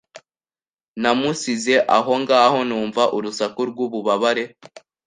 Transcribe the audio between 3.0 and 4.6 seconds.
urusaku rw'ububabare